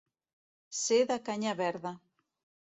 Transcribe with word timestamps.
Ser 0.79 0.97
de 1.11 1.17
canya 1.27 1.53
verda. 1.61 1.93